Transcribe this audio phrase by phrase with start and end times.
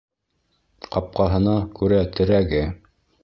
[0.95, 2.63] Ҡапҡаһына күрә терәге